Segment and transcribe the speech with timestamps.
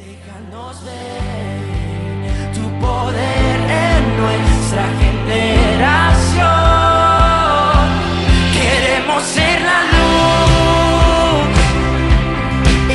[0.00, 6.46] Déjanos ver tu poder en nuestra generación.
[8.54, 11.48] Queremos ser la luz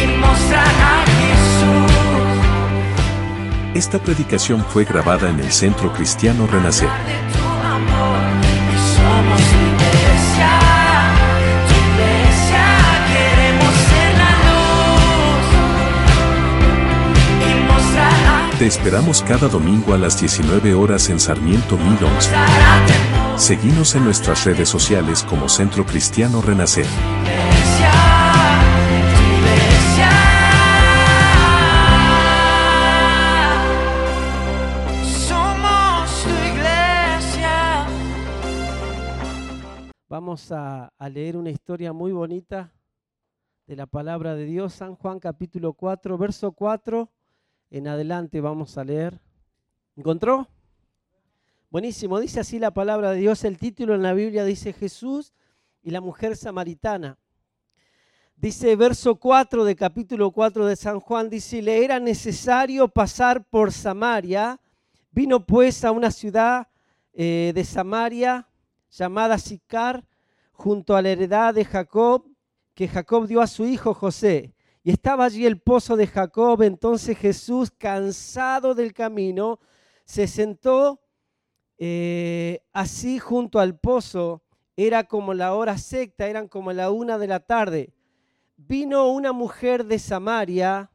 [0.02, 1.94] y mostrar a Jesús.
[3.76, 6.90] Esta predicación fue grabada en el Centro Cristiano Renacer.
[18.60, 22.14] Te esperamos cada domingo a las 19 horas en Sarmiento 1011.
[22.16, 23.38] mostrar a temor.
[23.38, 26.86] Seguimos en nuestras redes sociales como Centro Cristiano Renacer.
[26.86, 27.92] iglesia,
[28.88, 30.10] tu iglesia.
[35.04, 37.88] Somos tu iglesia.
[40.08, 42.72] Vamos a, a leer una historia muy bonita
[43.68, 47.12] de la palabra de Dios, San Juan capítulo 4, verso 4.
[47.70, 49.20] En adelante vamos a leer.
[49.96, 50.48] ¿Encontró?
[51.70, 53.44] Buenísimo, dice así la palabra de Dios.
[53.44, 55.34] El título en la Biblia dice Jesús
[55.84, 57.18] y la mujer samaritana.
[58.38, 63.72] Dice verso 4 de capítulo 4 de San Juan, dice, le era necesario pasar por
[63.72, 64.60] Samaria.
[65.12, 66.68] Vino pues a una ciudad
[67.14, 68.48] eh, de Samaria
[68.90, 70.06] llamada Sicar,
[70.54, 72.26] junto a la heredad de Jacob,
[72.74, 74.55] que Jacob dio a su hijo José.
[74.86, 76.62] Y estaba allí el pozo de Jacob.
[76.62, 79.60] Entonces Jesús, cansado del camino,
[80.06, 81.02] se sentó
[81.80, 84.44] eh, así junto al pozo.
[84.78, 87.94] Era como la hora secta, eran como la una de la tarde.
[88.56, 90.92] Vino una mujer de Samaria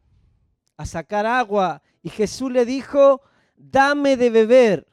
[0.76, 3.20] a sacar agua y Jesús le dijo,
[3.56, 4.86] dame de beber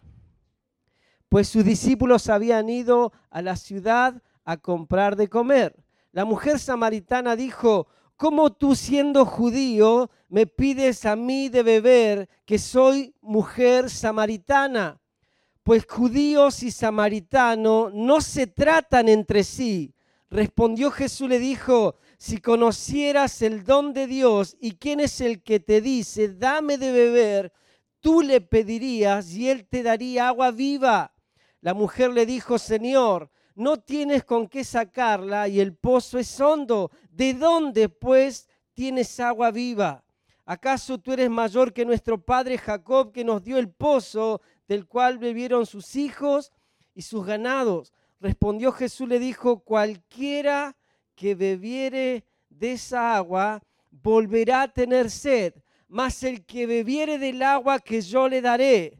[1.30, 5.76] pues sus discípulos habían ido a la ciudad a comprar de comer.
[6.12, 12.60] La mujer samaritana dijo, ¿cómo tú siendo judío me pides a mí de beber que
[12.60, 15.00] soy mujer samaritana?
[15.64, 19.94] Pues judíos y samaritanos no se tratan entre sí.
[20.30, 25.60] Respondió Jesús, le dijo, si conocieras el don de Dios y quién es el que
[25.60, 27.54] te dice, dame de beber,
[28.02, 31.14] tú le pedirías y él te daría agua viva.
[31.62, 36.92] La mujer le dijo, Señor, no tienes con qué sacarla y el pozo es hondo.
[37.10, 40.04] ¿De dónde, pues, tienes agua viva?
[40.46, 45.18] ¿Acaso tú eres mayor que nuestro padre Jacob que nos dio el pozo del cual
[45.18, 46.52] bebieron sus hijos
[46.94, 47.94] y sus ganados?
[48.20, 50.78] Respondió Jesús, le dijo, cualquiera
[51.16, 55.56] que bebiere de esa agua volverá a tener sed,
[55.88, 59.00] mas el que bebiere del agua que yo le daré,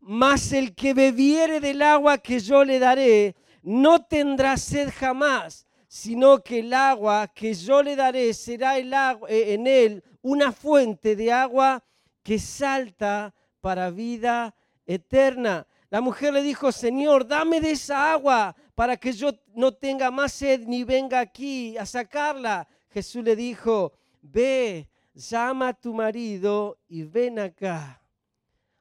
[0.00, 3.34] mas el que bebiere del agua que yo le daré,
[3.66, 9.28] no tendrá sed jamás, sino que el agua que yo le daré será el agua,
[9.28, 11.82] eh, en él una fuente de agua
[12.22, 14.54] que salta para vida
[14.86, 15.66] eterna.
[15.90, 20.32] La mujer le dijo, Señor, dame de esa agua para que yo no tenga más
[20.32, 22.68] sed ni venga aquí a sacarla.
[22.90, 28.00] Jesús le dijo, ve, llama a tu marido y ven acá.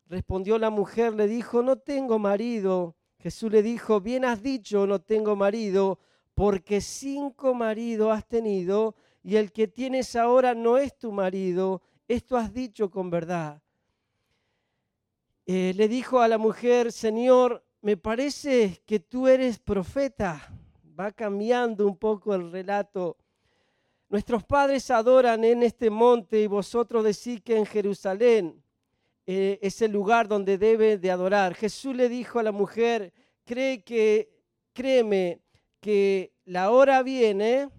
[0.06, 2.96] Respondió la mujer, le dijo, no tengo marido.
[3.26, 5.98] Jesús le dijo, bien has dicho, no tengo marido,
[6.36, 8.94] porque cinco maridos has tenido
[9.24, 11.82] y el que tienes ahora no es tu marido.
[12.08, 13.60] Esto has dicho con verdad.
[15.48, 20.48] Eh, le dijo a la mujer, Señor, me parece que tú eres profeta.
[21.00, 23.18] Va cambiando un poco el relato.
[24.08, 28.64] Nuestros padres adoran en este monte y vosotros decís que en Jerusalén
[29.26, 31.56] eh, es el lugar donde debe de adorar.
[31.56, 33.12] Jesús le dijo a la mujer,
[33.44, 34.30] cree que,
[34.74, 35.42] créeme
[35.80, 37.70] que la hora viene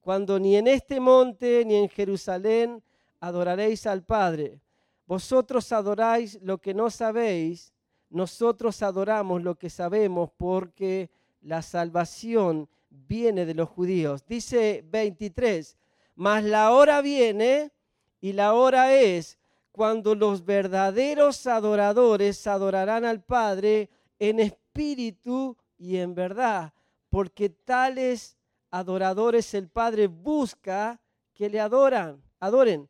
[0.00, 2.82] cuando ni en este monte ni en Jerusalén
[3.20, 4.60] adoraréis al Padre.
[5.06, 7.72] Vosotros adoráis lo que no sabéis,
[8.10, 11.10] nosotros adoramos lo que sabemos porque
[11.40, 14.24] la salvación viene de los judíos.
[14.26, 15.76] Dice 23,
[16.14, 17.72] mas la hora viene
[18.20, 19.37] y la hora es
[19.78, 23.88] cuando los verdaderos adoradores adorarán al Padre
[24.18, 26.72] en espíritu y en verdad,
[27.08, 28.36] porque tales
[28.72, 31.00] adoradores el Padre busca
[31.32, 32.88] que le adoran, adoren.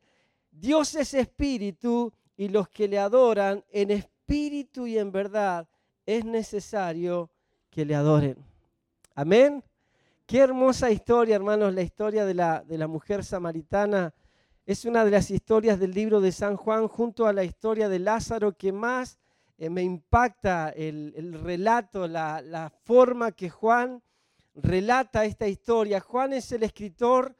[0.51, 5.69] Dios es espíritu y los que le adoran en espíritu y en verdad
[6.07, 7.29] es necesario
[7.69, 8.43] que le adoren.
[9.15, 9.63] Amén.
[10.25, 14.15] Qué hermosa historia, hermanos, la historia de la, de la mujer samaritana.
[14.69, 17.99] Es una de las historias del libro de San Juan junto a la historia de
[17.99, 19.17] Lázaro que más
[19.57, 24.03] eh, me impacta el, el relato, la, la forma que Juan
[24.55, 26.01] relata esta historia.
[26.01, 27.35] Juan es el escritor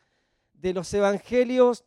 [0.55, 1.85] de los evangelios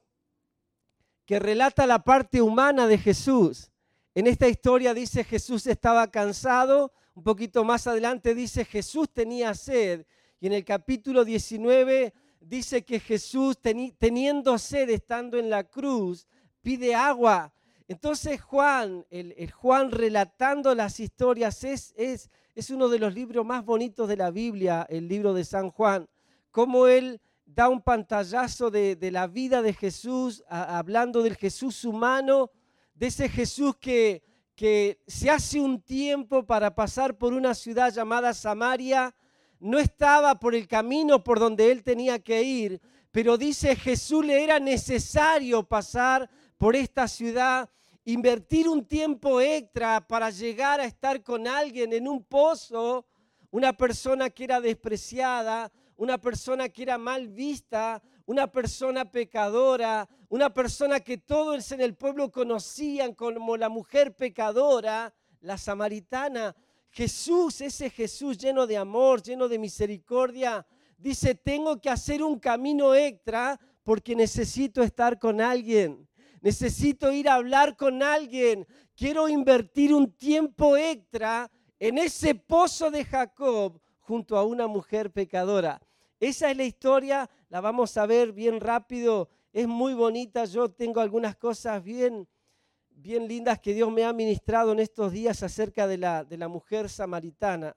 [1.26, 3.72] que relata la parte humana de Jesús.
[4.14, 10.06] En esta historia dice Jesús estaba cansado, un poquito más adelante dice Jesús tenía sed
[10.40, 13.58] y en el capítulo 19 dice que Jesús
[13.98, 16.28] teniendo sed estando en la cruz
[16.62, 17.54] pide agua.
[17.88, 23.46] Entonces Juan, el, el Juan relatando las historias es, es, es uno de los libros
[23.46, 26.08] más bonitos de la Biblia, el libro de San Juan,
[26.52, 32.52] cómo él da un pantallazo de, la vida de Jesús, hablando del Jesús humano,
[32.94, 34.24] de ese Jesús que,
[34.56, 39.14] que se hace un tiempo para pasar por una ciudad llamada Samaria,
[39.62, 42.82] no estaba por el camino por donde él tenía que ir,
[43.12, 47.70] pero dice Jesús le era necesario pasar por esta ciudad,
[48.04, 53.06] invertir un tiempo extra para llegar a estar con alguien en un pozo,
[53.52, 60.52] una persona que era despreciada, una persona que era mal vista, una persona pecadora, una
[60.52, 66.56] persona que todos en el pueblo conocían como la mujer pecadora, la samaritana.
[66.92, 70.66] Jesús, ese Jesús lleno de amor, lleno de misericordia,
[70.98, 76.08] dice, tengo que hacer un camino extra porque necesito estar con alguien.
[76.42, 78.68] Necesito ir a hablar con alguien.
[78.96, 81.50] Quiero invertir un tiempo extra
[81.80, 85.82] en ese pozo de Jacob junto a una mujer pecadora.
[86.20, 91.00] Esa es la historia, la vamos a ver bien rápido, es muy bonita, yo tengo
[91.00, 92.28] algunas cosas bien,
[93.02, 96.48] bien lindas que Dios me ha ministrado en estos días acerca de la, de la
[96.48, 97.76] mujer samaritana.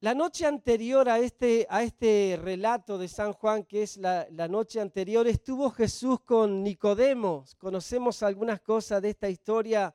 [0.00, 4.46] La noche anterior a este, a este relato de San Juan, que es la, la,
[4.46, 7.44] noche anterior, estuvo Jesús con Nicodemo.
[7.58, 9.92] Conocemos algunas cosas de esta historia.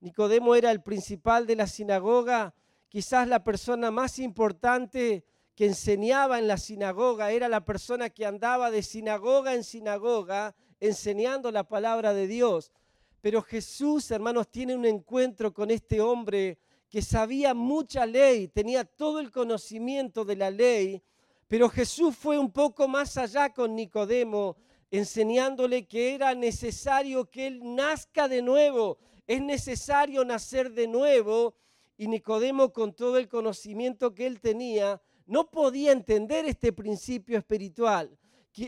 [0.00, 2.52] Nicodemo era el principal de la sinagoga,
[2.88, 8.72] quizás la persona más importante que enseñaba en la sinagoga, era la persona que andaba
[8.72, 12.72] de sinagoga en sinagoga enseñando la palabra de Dios.
[13.20, 16.58] Pero Jesús, hermanos, tiene un encuentro con este hombre
[16.88, 21.02] que sabía mucha ley, tenía todo el conocimiento de la ley,
[21.48, 24.56] pero Jesús fue un poco más allá con Nicodemo,
[24.90, 31.56] enseñándole que era necesario que él nazca de nuevo, es necesario nacer de nuevo,
[31.96, 38.16] y Nicodemo con todo el conocimiento que él tenía, no podía entender este principio espiritual.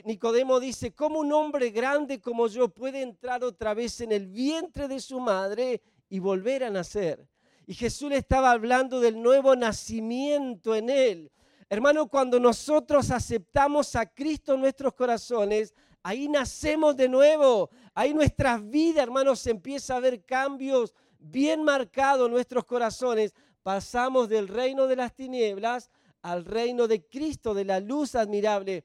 [0.05, 4.89] Nicodemo dice, ¿cómo un hombre grande como yo puede entrar otra vez en el vientre
[4.89, 7.25] de su madre y volver a nacer?
[7.67, 11.33] Y Jesús le estaba hablando del nuevo nacimiento en él.
[11.69, 15.73] Hermano, cuando nosotros aceptamos a Cristo en nuestros corazones,
[16.03, 17.71] ahí nacemos de nuevo.
[17.95, 23.35] Ahí nuestras vidas, hermanos, empieza a ver cambios bien marcados en nuestros corazones.
[23.63, 25.91] Pasamos del reino de las tinieblas
[26.23, 28.85] al reino de Cristo, de la luz admirable.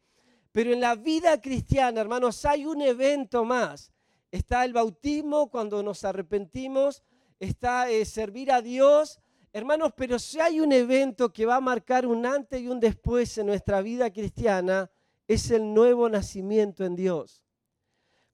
[0.51, 3.91] Pero en la vida cristiana, hermanos, hay un evento más.
[4.31, 7.03] Está el bautismo cuando nos arrepentimos,
[7.39, 9.19] está eh, servir a Dios.
[9.53, 13.37] Hermanos, pero si hay un evento que va a marcar un antes y un después
[13.37, 14.89] en nuestra vida cristiana,
[15.27, 17.45] es el nuevo nacimiento en Dios.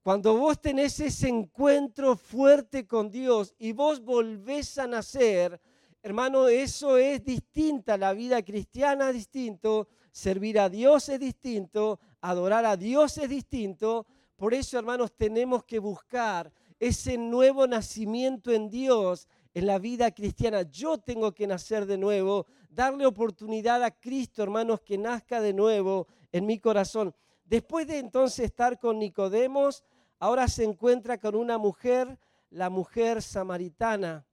[0.04, 5.60] Cuando vos tenés ese encuentro fuerte con Dios y vos volvés a nacer,
[6.08, 12.66] Hermano, eso es distinta, la vida cristiana es distinto, servir a Dios es distinto, adorar
[12.66, 14.08] a Dios es distinto.
[14.36, 20.64] Por eso, hermanos, tenemos que buscar ese nuevo nacimiento en Dios en la vida cristiana.
[20.64, 26.08] Yo tengo que nacer de nuevo, darle oportunidad a Cristo, hermanos, que nazca de nuevo
[26.32, 27.14] en mi corazón.
[27.46, 29.84] Después de entonces estar con Nicodemos,
[30.20, 32.20] ahora se encuentra con una mujer,
[32.50, 34.28] la mujer samaritana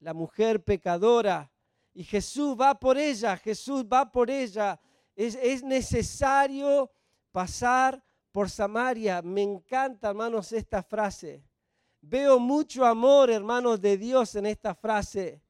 [0.00, 1.50] la mujer pecadora.
[1.92, 4.78] Y Jesús va por ella, Jesús va por ella.
[5.18, 6.92] Es, necesario
[7.32, 9.20] pasar por Samaria.
[9.20, 11.42] Me encanta, hermanos, esta frase.
[12.00, 15.42] Veo mucho amor, hermanos, de Dios en esta frase.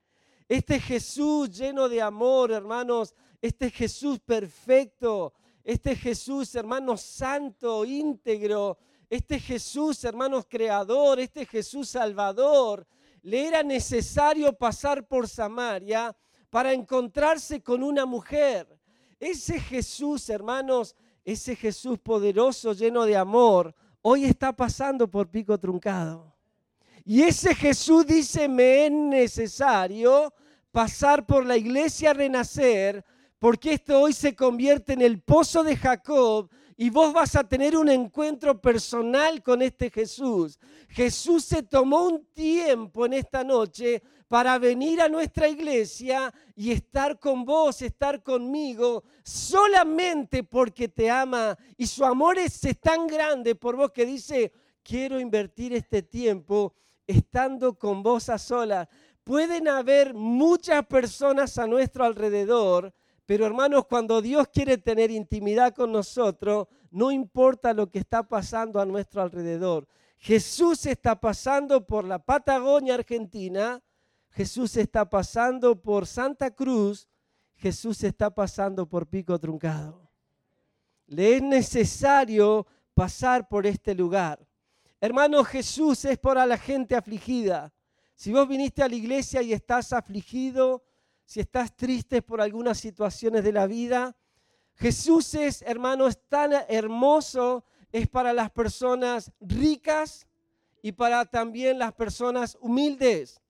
[0.49, 8.79] Este Jesús lleno de amor, hermanos, este Jesús perfecto, este Jesús, hermanos, santo, íntegro,
[9.11, 12.87] este Jesús, hermanos, creador, este Jesús salvador,
[13.21, 16.17] le era necesario pasar por Samaria
[16.49, 18.78] para encontrarse con una mujer.
[19.21, 20.95] Ese Jesús, hermanos,
[21.25, 26.35] ese Jesús poderoso, lleno de amor, hoy está pasando por pico truncado.
[27.05, 30.33] Y ese Jesús dice, me es necesario
[30.71, 33.05] pasar por la iglesia renacer,
[33.39, 37.77] porque esto hoy se convierte en el pozo de Jacob y vos vas a tener
[37.77, 40.59] un encuentro personal con este Jesús.
[40.89, 47.19] Jesús se tomó un tiempo en esta noche para venir a nuestra iglesia y estar
[47.19, 53.75] con vos, estar conmigo, solamente porque te ama y su amor es, tan grande por
[53.75, 56.75] vos que dice, quiero invertir este tiempo
[57.07, 58.87] estando con vos a solas.
[59.25, 62.93] Pueden haber muchas personas a nuestro alrededor,
[63.25, 68.81] pero hermanos, cuando Dios quiere tener intimidad con nosotros, no importa lo que está pasando
[68.81, 69.87] a nuestro alrededor.
[70.19, 73.83] Jesús está pasando por la Patagonia Argentina,
[74.31, 77.09] Jesús está pasando por Santa Cruz,
[77.57, 80.09] Jesús está pasando por Pico Truncado.
[81.07, 84.47] Le es necesario pasar por este lugar.
[85.01, 87.73] Hermano, Jesús es para la gente afligida.
[88.15, 90.85] Si vos viniste a la iglesia y estás afligido,
[91.25, 94.17] si estás triste por algunas situaciones de la vida,
[94.75, 100.27] Jesús es, hermano, es tan hermoso, es para las personas ricas
[100.83, 103.41] y para también las personas humildes.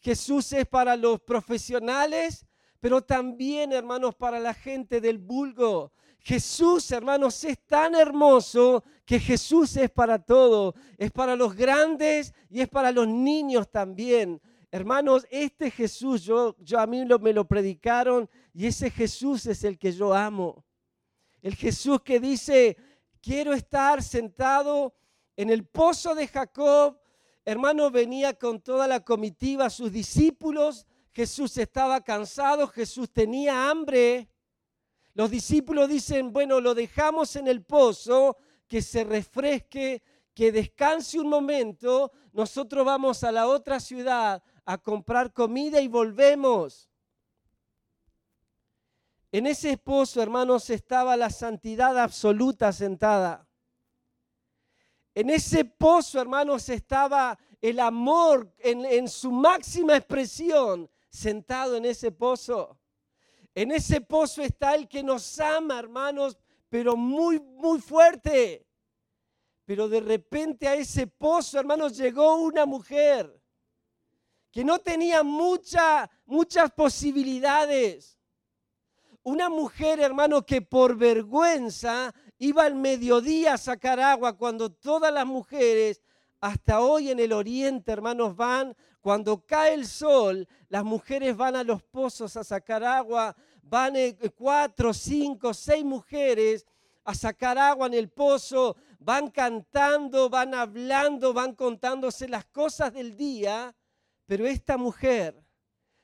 [0.00, 2.46] Jesús es para los profesionales,
[2.80, 5.92] pero también, hermanos, para la gente del vulgo.
[6.20, 10.74] Jesús, hermanos, es tan hermoso que Jesús es para todo.
[10.96, 14.40] Es para los grandes y es para los niños también.
[14.70, 19.78] Hermanos, este Jesús, yo, yo a mí me lo predicaron y ese Jesús es el
[19.78, 20.64] que yo amo.
[21.40, 22.76] El Jesús que dice,
[23.22, 24.94] quiero estar sentado
[25.36, 26.98] en el pozo de Jacob.
[27.48, 30.86] Hermano, venía con toda la comitiva, sus discípulos.
[31.12, 34.28] Jesús estaba cansado, Jesús tenía hambre.
[35.14, 38.36] Los discípulos dicen, bueno, lo dejamos en el pozo,
[38.66, 40.02] que se refresque,
[40.34, 46.90] que descanse un momento, nosotros vamos a la otra ciudad a comprar comida y volvemos.
[49.32, 53.47] En ese pozo, hermanos, estaba la santidad absoluta sentada.
[55.18, 62.78] En ese pozo, hermanos, estaba el amor en, su máxima expresión sentado en ese pozo.
[63.52, 68.64] En ese pozo está el que nos ama, hermanos, pero muy, muy fuerte.
[69.64, 73.42] Pero de repente a ese pozo, hermanos, llegó una mujer
[74.52, 78.20] que no tenía mucha, muchas posibilidades.
[79.24, 85.26] Una mujer, hermano, que por vergüenza iba al mediodía a sacar agua cuando todas las
[85.26, 86.00] mujeres,
[86.40, 91.64] hasta hoy en el oriente, hermanos, van, cuando cae el sol, las mujeres van a
[91.64, 93.34] los pozos a sacar agua.
[93.62, 96.66] Van eh, cuatro, cinco, seis mujeres
[97.04, 103.16] a sacar agua en el pozo, van cantando, van hablando, van contándose las cosas del
[103.16, 103.74] día,
[104.26, 105.42] pero esta mujer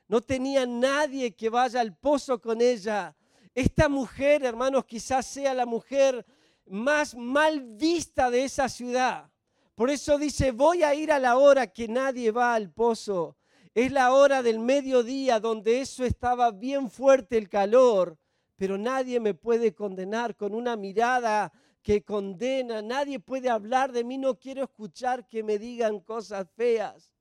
[0.07, 3.15] no tenía nadie que vaya al pozo con ella.
[3.55, 6.25] Esta mujer, hermanos, quizás sea la mujer
[6.67, 9.31] más mal vista de esa ciudad.
[9.75, 13.37] Por eso dice, voy a ir a la hora que nadie va al pozo.
[13.73, 18.17] Es la hora del mediodía donde eso estaba bien fuerte el calor,
[18.57, 22.81] pero nadie me puede condenar con una mirada que condena.
[22.81, 27.13] Nadie puede hablar de mí, no quiero escuchar que me digan cosas feas.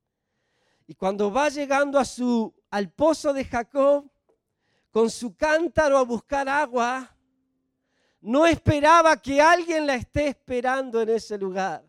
[0.87, 4.11] Y cuando va llegando a su al pozo de Jacob
[4.95, 7.13] con su cántaro a buscar agua,
[8.21, 11.85] no esperaba que alguien la esté esperando en ese lugar.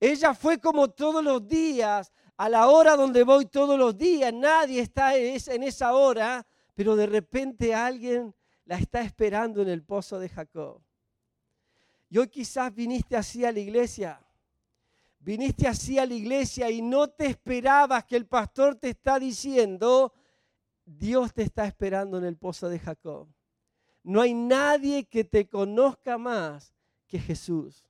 [0.00, 4.80] Ella fue como todos los días a la hora donde voy todos los días, nadie
[4.80, 10.28] está en esa hora, pero de repente alguien la está esperando en el pozo de
[10.28, 10.82] Jacob.
[12.08, 14.20] Y hoy quizás viniste así a la iglesia,
[15.20, 20.12] viniste así a la iglesia y no te esperabas que el pastor te está diciendo,
[20.86, 23.28] Dios te está esperando en el pozo de Jacob.
[24.04, 26.72] No hay nadie que te conozca más
[27.08, 27.84] que Jesús.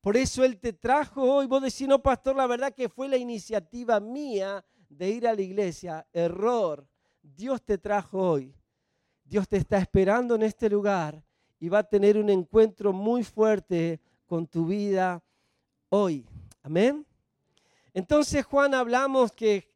[0.00, 1.46] Por eso Él te trajo hoy.
[1.46, 5.42] Vos decís, no, pastor, la verdad que fue la iniciativa mía de ir a la
[5.42, 6.06] iglesia.
[6.12, 6.86] Error.
[7.22, 8.52] Dios te trajo hoy.
[9.24, 11.22] Dios te está esperando en este lugar
[11.58, 15.22] y va a tener un encuentro muy fuerte con tu vida
[15.88, 16.26] hoy.
[16.62, 17.06] Amén.
[17.94, 19.72] Entonces Juan hablamos que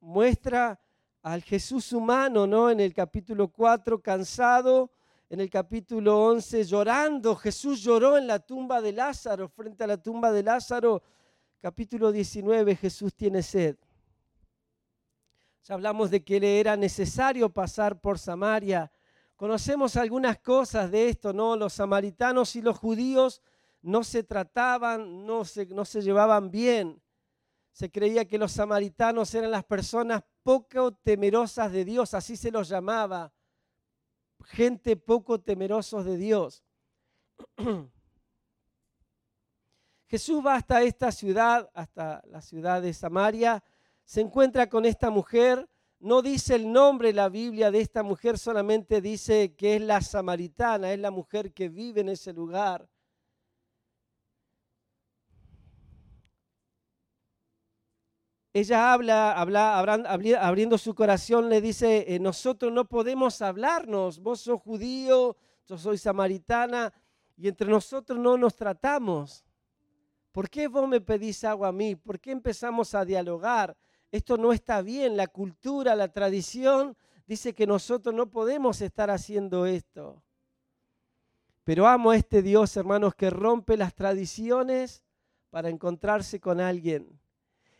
[0.00, 0.78] muestra
[1.26, 2.70] al Jesús humano, ¿no?
[2.70, 4.92] En el capítulo 4, cansado,
[5.28, 7.34] en el capítulo 11 llorando.
[7.34, 11.02] Jesús lloró en la tumba de Lázaro, frente a la tumba de Lázaro.
[11.60, 13.76] Capítulo 19, Jesús tiene sed.
[15.64, 18.92] Ya hablamos de que le era necesario pasar por Samaria.
[19.34, 21.56] Conocemos algunas cosas de esto, ¿no?
[21.56, 23.42] Los samaritanos y los judíos
[23.82, 27.02] no se trataban, no se, no se llevaban bien.
[27.76, 32.70] Se creía que los samaritanos eran las personas poco temerosas de Dios, así se los
[32.70, 33.34] llamaba
[34.46, 36.64] gente poco temerosos de Dios.
[40.06, 43.62] Jesús va hasta esta ciudad, hasta la ciudad de Samaria,
[44.06, 45.68] se encuentra con esta mujer.
[45.98, 50.94] No dice el nombre la Biblia de esta mujer, solamente dice que es la samaritana,
[50.94, 52.88] es la mujer que vive en ese lugar.
[58.56, 59.78] Ella habla, habla
[60.40, 65.36] abriendo su corazón, le dice, eh, nosotros no podemos hablarnos, vos sos judío,
[65.66, 66.90] yo soy samaritana,
[67.36, 69.44] y entre nosotros no nos tratamos.
[70.32, 71.96] ¿Por qué vos me pedís agua a mí?
[71.96, 73.76] ¿Por qué empezamos a dialogar?
[74.10, 76.96] Esto no está bien, la cultura, la tradición
[77.26, 80.22] dice que nosotros no podemos estar haciendo esto.
[81.62, 85.04] Pero amo a este Dios, hermanos, que rompe las tradiciones
[85.50, 87.20] para encontrarse con alguien.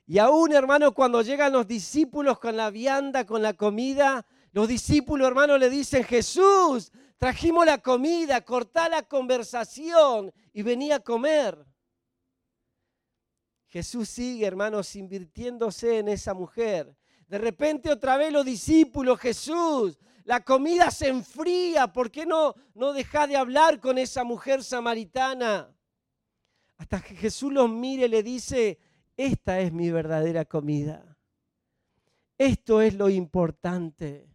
[0.07, 5.27] Y aún, hermano, cuando llegan los discípulos con la vianda, con la comida, los discípulos,
[5.27, 11.67] hermano, le dicen, Jesús, trajimos la comida, cortá la conversación y vení a comer.
[13.67, 16.97] Jesús sigue, hermanos, invirtiéndose en esa mujer.
[17.27, 22.93] De repente otra vez los discípulos, Jesús, la comida se enfría, ¿por qué no, no
[22.93, 25.77] deja de hablar con esa mujer samaritana?
[26.77, 28.79] Hasta que Jesús los mire y le dice,
[29.17, 31.17] esta es mi verdadera comida.
[32.39, 34.29] Esto es lo importante.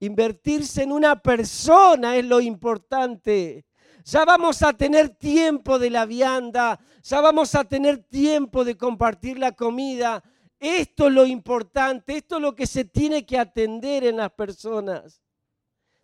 [0.00, 3.66] Invertirse en una persona es lo importante.
[4.04, 9.38] Ya vamos a tener tiempo de la vianda, ya vamos a tener tiempo de compartir
[9.38, 10.22] la comida.
[10.58, 15.20] Esto es lo importante, esto es lo que se tiene que atender en las personas.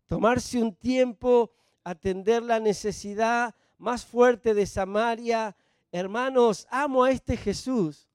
[0.06, 1.52] Tomarse un tiempo,
[1.84, 5.56] atender la necesidad más fuerte de Samaria.
[5.92, 8.08] Hermanos, amo a este Jesús.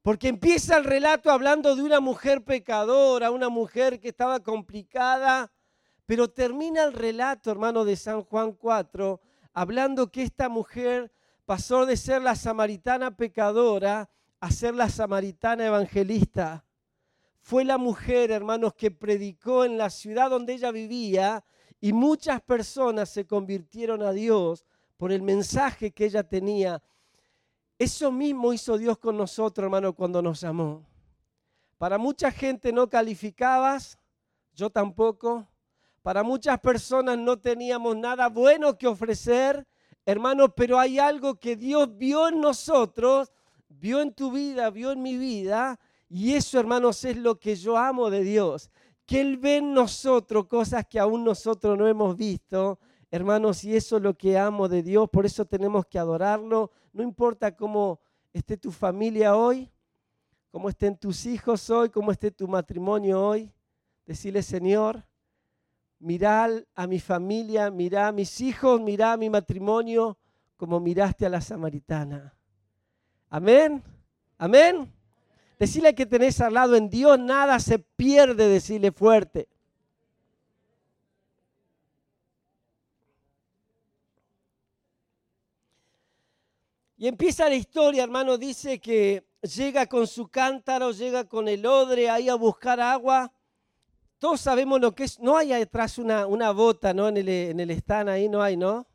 [0.00, 5.52] Porque empieza el relato hablando de una mujer pecadora, una mujer que estaba complicada,
[6.06, 9.20] pero termina el relato, hermano, de San Juan 4,
[9.52, 11.10] hablando que esta mujer
[11.44, 16.64] pasó de ser la samaritana pecadora a ser la samaritana evangelista.
[17.40, 21.44] Fue la mujer, hermanos, que predicó en la ciudad donde ella vivía
[21.80, 24.64] y muchas personas se convirtieron a Dios
[24.96, 26.80] por el mensaje que ella tenía.
[27.78, 30.86] Eso mismo hizo Dios con nosotros, hermano, cuando nos llamó.
[31.76, 33.98] Para mucha gente no calificabas,
[34.54, 35.46] yo tampoco.
[36.00, 39.66] Para muchas personas no teníamos nada bueno que ofrecer,
[40.06, 43.30] hermano, pero hay algo que Dios vio en nosotros,
[43.68, 47.76] vio en tu vida, vio en mi vida, y eso, hermanos, es lo que yo
[47.76, 48.70] amo de Dios.
[49.04, 52.78] Que Él ve en nosotros cosas que aún nosotros no hemos visto,
[53.10, 56.70] hermanos, y eso es lo que amo de Dios, por eso tenemos que adorarlo.
[56.92, 58.00] No importa cómo
[58.32, 59.70] esté tu familia hoy,
[60.50, 63.52] cómo estén tus hijos hoy, cómo esté tu matrimonio hoy.
[64.06, 65.04] Decirle, Señor,
[65.98, 70.18] mirá a mi familia, mirá a mis hijos, mirá a mi matrimonio,
[70.56, 72.34] como miraste a la samaritana.
[73.28, 73.82] Amén.
[74.38, 74.92] Amén.
[75.58, 79.48] Decirle que tenés al lado en Dios, nada se pierde, decirle fuerte.
[86.98, 92.08] Y empieza la historia, hermano, dice que llega con su cántaro, llega con el odre
[92.08, 93.30] ahí a buscar agua.
[94.18, 97.08] Todos sabemos lo que es, no hay atrás una, una bota, ¿no?
[97.08, 98.86] En el, en el stand ahí no hay, ¿no?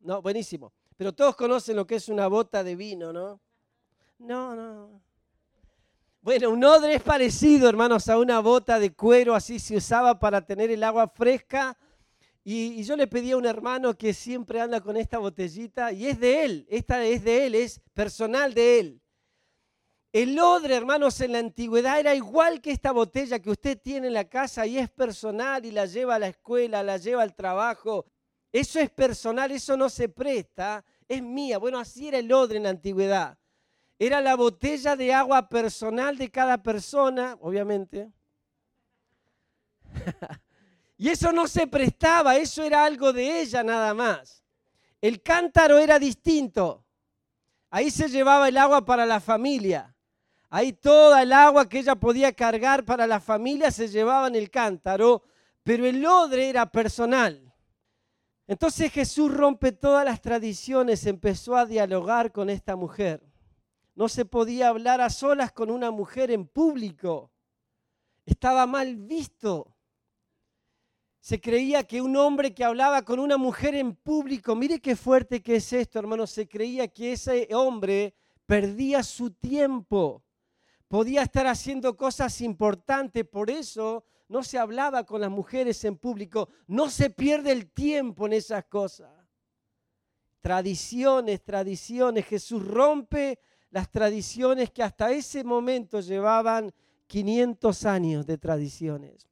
[0.00, 0.70] No, buenísimo.
[0.98, 3.40] Pero todos conocen lo que es una bota de vino, ¿no?
[4.18, 5.00] No, no.
[6.20, 10.42] Bueno, un odre es parecido, hermanos, a una bota de cuero, así se usaba para
[10.44, 11.76] tener el agua fresca.
[12.48, 16.20] Y, yo le pedí a un hermano que siempre anda con esta botellita, y es
[16.20, 19.02] de él, esta es de él, es personal de él.
[20.12, 24.12] El odre, hermanos, en la antigüedad era igual que esta botella que usted tiene en
[24.12, 28.06] la casa y es personal y la lleva a la escuela, la lleva al trabajo.
[28.52, 31.58] Eso es personal, eso no se presta, es mía.
[31.58, 33.36] Bueno, así era el odre en la antigüedad.
[33.98, 38.12] Era la botella de agua personal de cada persona, obviamente.
[40.98, 44.42] y eso no se prestaba, eso era algo de ella nada más.
[45.00, 46.84] El cántaro era distinto.
[47.70, 49.94] Ahí se llevaba el agua para la familia.
[50.48, 54.50] Ahí toda el agua que ella podía cargar para la familia se llevaba en el
[54.50, 55.24] cántaro,
[55.62, 57.52] pero el odre era personal.
[58.46, 63.22] Entonces Jesús rompe todas las tradiciones, empezó a dialogar con esta mujer.
[63.94, 67.32] No se podía hablar a solas con una mujer en público.
[68.24, 69.75] Estaba mal visto.
[71.26, 75.42] Se creía que un hombre que hablaba con una mujer en público, mire qué fuerte
[75.42, 78.14] que es esto, hermano, se creía que ese hombre
[78.46, 80.22] perdía su tiempo.
[80.86, 86.48] Podía estar haciendo cosas importantes, por eso no se hablaba con las mujeres en público.
[86.68, 89.10] No se pierde el tiempo en esas cosas.
[90.40, 92.24] Tradiciones, tradiciones.
[92.24, 96.72] Jesús rompe las tradiciones que hasta ese momento llevaban
[97.08, 99.26] 500 años de tradiciones.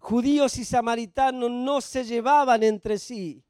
[0.00, 3.44] Judíos y samaritanos no se llevaban entre sí.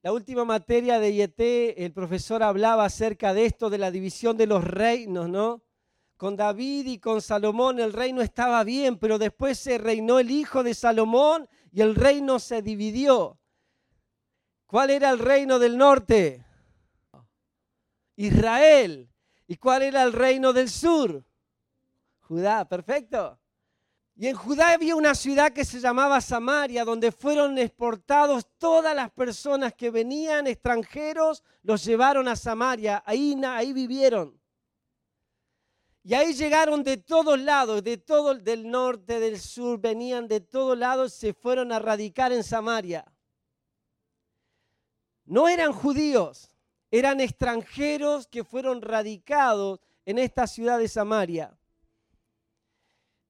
[0.00, 1.40] La última materia de IET,
[1.76, 5.62] el profesor hablaba acerca de esto, de la división de los reinos, ¿no?
[6.16, 10.62] Con David y con Salomón el reino estaba bien, pero después se reinó el hijo
[10.62, 13.38] de Salomón y el reino se dividió.
[14.66, 16.42] ¿Cuál era el reino del norte?
[18.16, 19.10] Israel.
[19.46, 21.22] ¿Y cuál era el reino del sur?
[22.20, 23.38] Judá, perfecto.
[24.16, 29.10] Y en Judá había una ciudad que se llamaba Samaria, donde fueron exportados todas las
[29.10, 34.40] personas que venían extranjeros, los llevaron a Samaria, ahí, ahí vivieron.
[36.04, 40.78] Y ahí llegaron de todos lados, de todo del norte, del sur, venían de todos
[40.78, 43.04] lados, se fueron a radicar en Samaria.
[45.24, 46.52] No eran judíos,
[46.90, 51.58] eran extranjeros que fueron radicados en esta ciudad de Samaria.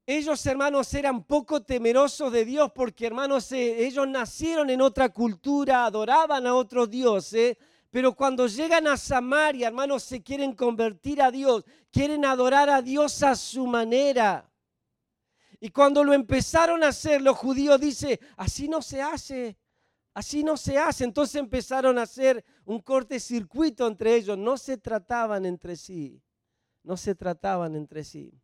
[0.06, 5.86] Ellos, hermanos, eran poco temerosos de Dios porque, hermanos, eh, ellos nacieron en otra cultura,
[5.86, 7.56] adoraban a otros dioses,
[7.90, 13.22] pero cuando llegan a Samaria, hermanos, se quieren convertir a Dios, quieren adorar a Dios
[13.22, 14.50] a su manera.
[15.58, 19.56] Y cuando lo empezaron a hacer, los judíos dicen, así no se hace,
[20.12, 21.04] así no se hace.
[21.04, 26.20] Entonces empezaron a hacer un corte circuito entre ellos, no se trataban entre sí,
[26.82, 28.43] no se trataban entre sí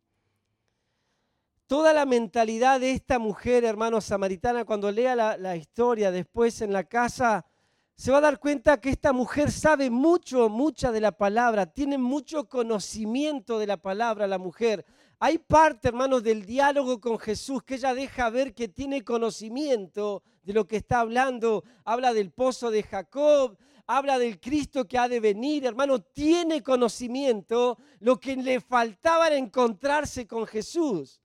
[1.70, 6.82] toda la mentalidad de esta mujer, hermano samaritana, cuando lea la, historia después en la
[6.82, 7.46] casa,
[7.94, 11.96] se va a dar cuenta que esta mujer sabe mucho, mucha de la palabra, tiene
[11.96, 14.84] mucho conocimiento de la palabra la mujer.
[15.20, 20.54] Hay parte, hermanos, del diálogo con Jesús que ella deja ver que tiene conocimiento de
[20.54, 21.62] lo que está hablando.
[21.84, 23.56] Habla del pozo de Jacob,
[23.86, 27.78] habla del Cristo que ha de venir, hermano, tiene conocimiento.
[28.00, 31.20] Lo que le faltaba era encontrarse con Jesús.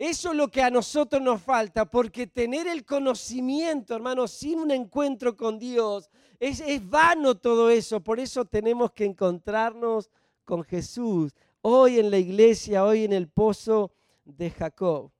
[0.00, 4.70] Eso es lo que a nosotros nos falta, porque tener el conocimiento, hermanos, sin un
[4.70, 6.08] encuentro con Dios,
[6.38, 8.00] es, es, vano todo eso.
[8.00, 10.08] Por eso tenemos que encontrarnos
[10.46, 13.92] con Jesús, hoy en la iglesia, hoy en el pozo
[14.24, 15.10] de Jacob.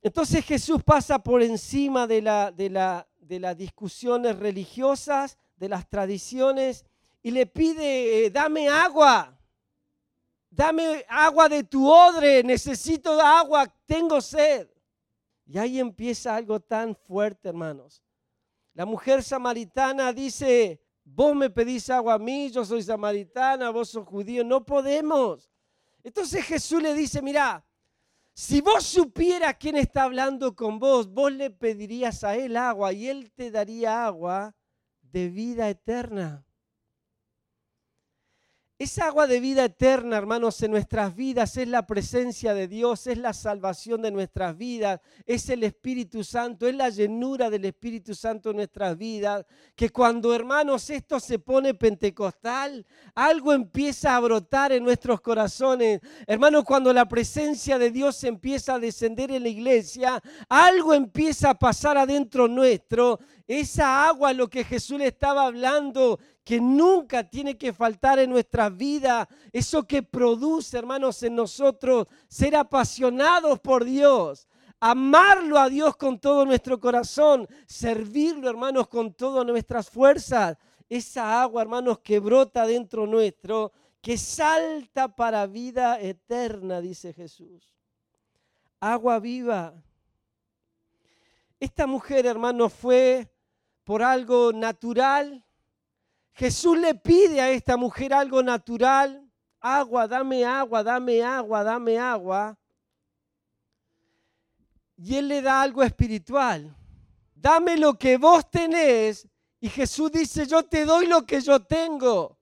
[0.00, 5.86] Entonces Jesús pasa por encima de, la, de, la, de las discusiones religiosas, de las
[5.90, 6.86] tradiciones,
[7.22, 9.38] y le pide, eh, dame agua
[10.52, 14.68] dame agua de tu odre, necesito agua, tengo sed.
[15.46, 18.02] Y ahí empieza algo tan fuerte, hermanos.
[18.74, 24.06] La mujer samaritana dice, vos me pedís agua a mí, yo soy samaritana, vos sos
[24.06, 25.50] judío, no podemos.
[26.02, 27.64] Entonces Jesús le dice, mira,
[28.34, 33.08] si vos supieras quién está hablando con vos, vos le pedirías a él agua y
[33.08, 34.54] él te daría agua
[35.02, 36.44] de vida eterna.
[38.82, 43.16] Esa agua de vida eterna, hermanos, en nuestras vidas es la presencia de Dios, es
[43.16, 48.50] la salvación de nuestras vidas, es el Espíritu Santo, es la llenura del Espíritu Santo
[48.50, 49.46] en nuestras vidas.
[49.76, 56.00] Que cuando, hermanos, esto se pone pentecostal, algo empieza a brotar en nuestros corazones.
[56.26, 61.54] Hermanos, cuando la presencia de Dios empieza a descender en la iglesia, algo empieza a
[61.56, 63.20] pasar adentro nuestro.
[63.54, 68.70] Esa agua, lo que Jesús le estaba hablando, que nunca tiene que faltar en nuestra
[68.70, 74.48] vida, eso que produce, hermanos, en nosotros, ser apasionados por Dios,
[74.80, 80.56] amarlo a Dios con todo nuestro corazón, servirlo, hermanos, con todas nuestras fuerzas.
[80.88, 87.76] Esa agua, hermanos, que brota dentro nuestro, que salta para vida eterna, dice Jesús.
[88.80, 89.74] Agua viva.
[91.60, 93.31] Esta mujer, hermanos, fue
[93.84, 95.44] por algo natural,
[96.34, 99.28] Jesús le pide a esta mujer algo natural,
[99.60, 102.58] agua, dame agua, dame agua, dame agua.
[104.96, 106.74] Y él le da algo espiritual.
[107.34, 109.28] Dame lo que vos tenés.
[109.60, 112.38] Y Jesús dice, yo te doy lo que yo tengo.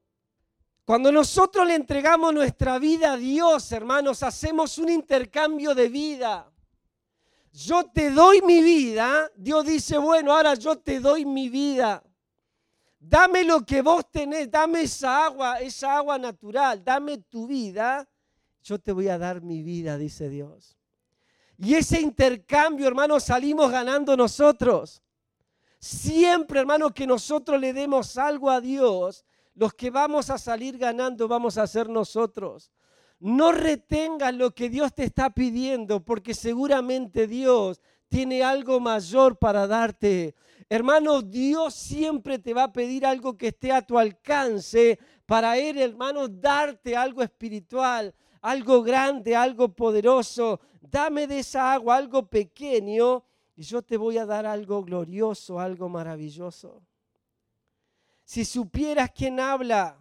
[0.84, 6.49] Cuando nosotros le entregamos nuestra vida a Dios, hermanos, hacemos un intercambio de vida.
[7.52, 9.30] Yo te doy mi vida.
[9.36, 12.02] Dios dice, bueno, ahora yo te doy mi vida.
[12.98, 18.06] Dame lo que vos tenés, dame esa agua, esa agua natural, dame tu vida.
[18.62, 20.76] Yo te voy a dar mi vida, dice Dios.
[21.56, 25.02] Y ese intercambio, hermanos, salimos ganando nosotros.
[25.78, 31.26] Siempre, hermanos, que nosotros le demos algo a Dios, los que vamos a salir ganando
[31.26, 32.70] vamos a ser nosotros.
[33.20, 39.66] No retengas lo que Dios te está pidiendo, porque seguramente Dios tiene algo mayor para
[39.66, 40.34] darte.
[40.70, 45.78] Hermano, Dios siempre te va a pedir algo que esté a tu alcance para Él,
[45.78, 50.58] hermano, darte algo espiritual, algo grande, algo poderoso.
[50.80, 53.22] Dame de esa agua algo pequeño
[53.54, 56.82] y yo te voy a dar algo glorioso, algo maravilloso.
[58.24, 59.99] Si supieras quién habla,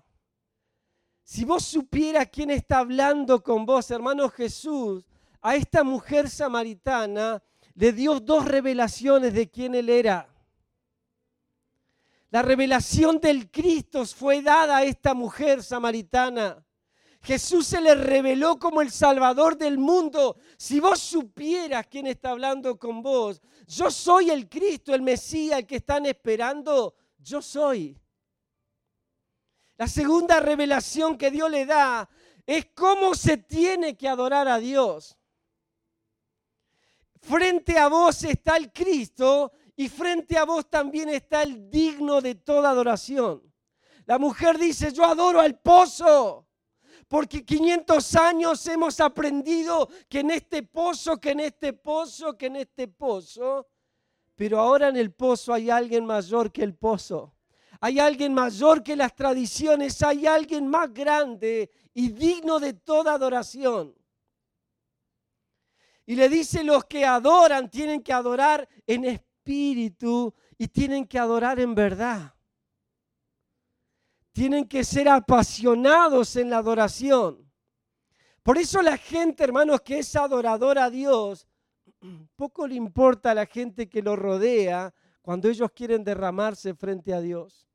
[1.30, 5.06] si vos supieras quién está hablando con vos, hermano Jesús,
[5.44, 7.44] a esta mujer samaritana
[7.76, 10.28] le dio dos revelaciones de quién él era.
[12.32, 16.66] La revelación del Cristo fue dada a esta mujer samaritana.
[17.22, 20.38] Jesús se le reveló como el Salvador del mundo.
[20.58, 25.68] Si vos supieras quién está hablando con vos, yo soy el Cristo, el Mesías, el
[25.68, 27.96] que están esperando, yo soy.
[29.80, 32.10] La segunda revelación que Dios le da
[32.46, 35.18] es cómo se tiene que adorar a Dios.
[37.22, 42.36] Frente a vos está el Cristo y frente a vos también está el digno de
[42.36, 43.42] toda adoración.
[44.06, 46.46] La mujer dice, yo adoro al pozo,
[47.08, 52.58] porque 500 años hemos aprendido que en este pozo, que en este pozo, que en
[52.58, 53.70] este pozo,
[54.36, 57.39] pero ahora en el pozo hay alguien mayor que el pozo.
[57.82, 63.96] Hay alguien mayor que las tradiciones, hay alguien más grande y digno de toda adoración.
[66.06, 71.60] Y le dice, los que adoran tienen que adorar en espíritu y tienen que adorar
[71.60, 72.34] en verdad.
[74.34, 77.50] Tienen que ser apasionados en la adoración.
[78.44, 81.48] Por eso la gente, hermanos, que es adoradora a Dios,
[82.36, 87.22] poco le importa a la gente que lo rodea cuando ellos quieren derramarse frente a
[87.22, 87.69] Dios.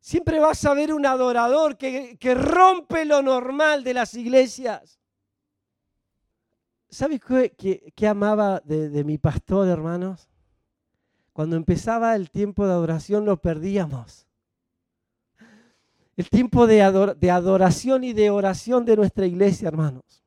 [0.00, 5.00] Siempre vas a ver un adorador que, que rompe lo normal de las iglesias.
[6.90, 7.20] ¿Sabes
[7.56, 10.28] qué, amaba de, mi pastor, hermanos?
[11.32, 14.26] Cuando empezaba el tiempo de adoración lo perdíamos.
[16.16, 20.24] El tiempo de adoración y de oración de nuestra iglesia, hermanos.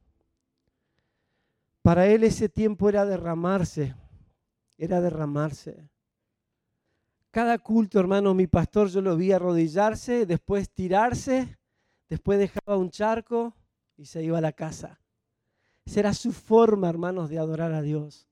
[1.82, 3.94] Para él ese tiempo era derramarse,
[4.78, 5.90] era derramarse.
[7.34, 11.58] Cada culto, hermano, mi pastor yo lo vi arrodillarse, después tirarse,
[12.08, 13.56] después dejaba un charco
[13.98, 15.02] y se iba a la casa.
[15.84, 18.28] Esa era su forma, hermanos, de adorar a Dios.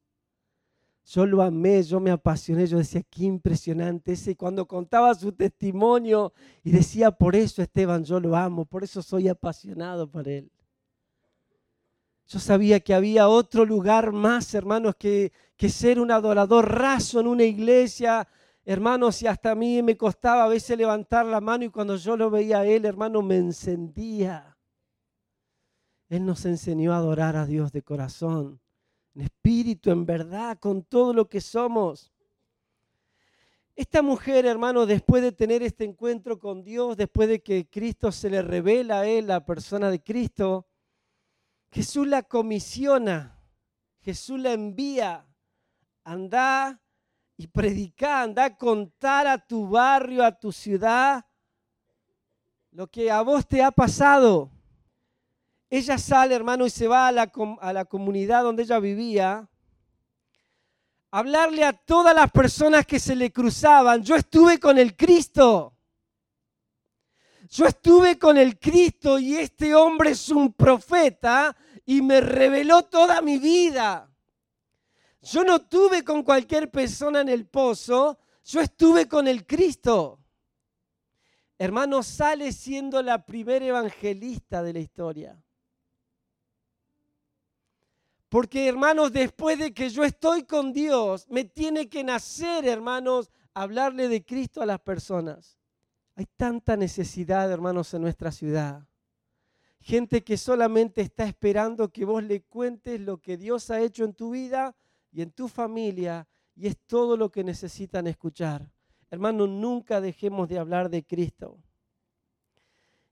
[1.04, 4.36] Yo lo amé, yo me apasioné, yo decía, qué impresionante ese.
[4.36, 6.32] Cuando contaba su testimonio
[6.64, 10.52] y decía, por eso Esteban, yo lo amo, por eso soy apasionado por él.
[12.28, 17.26] Yo sabía que había otro lugar más, hermanos, que, que ser un adorador raso en
[17.26, 18.28] una iglesia,
[18.64, 22.16] Hermanos, y hasta a mí me costaba a veces levantar la mano y cuando yo
[22.16, 24.58] lo veía a él, hermano, me encendía.
[26.10, 28.60] Él nos enseñó a adorar a Dios de corazón,
[29.16, 32.12] en espíritu, en verdad, con todo lo que somos.
[33.76, 38.30] Esta mujer, hermano, después de tener este encuentro con Dios, después de que Cristo se
[38.30, 40.68] le revela a él, la persona de Cristo,
[41.72, 43.40] Jesús la comisiona,
[44.02, 45.26] Jesús la envía,
[46.04, 46.82] anda
[47.42, 51.26] y predicar, anda a contar a tu barrio, a tu ciudad,
[52.70, 54.52] lo que a vos te ha pasado.
[55.68, 59.50] Ella sale, hermano, y se va a la, a la comunidad donde ella vivía,
[61.10, 64.04] hablarle a todas las personas que se le cruzaban.
[64.04, 65.76] Yo estuve con el Cristo.
[67.50, 73.20] Yo estuve con el Cristo y este hombre es un profeta y me reveló toda
[73.24, 74.11] mi vida.
[75.22, 80.20] Yo no tuve con cualquier persona en el pozo, yo estuve con el Cristo.
[81.60, 85.44] Hermano, sale siendo la primera evangelista de la historia.
[88.30, 94.08] Porque, hermanos, después de que yo estoy con Dios, me tiene que nacer, hermanos, hablarle
[94.08, 95.60] de Cristo a las personas.
[96.16, 98.88] Hay tanta necesidad, hermanos, en nuestra ciudad.
[99.82, 104.14] Gente que solamente está esperando que vos le cuentes lo que Dios ha hecho en
[104.14, 104.76] tu vida
[105.12, 108.70] y en tu familia y es todo lo que necesitan escuchar.
[109.10, 111.58] Hermano, nunca dejemos de hablar de Cristo.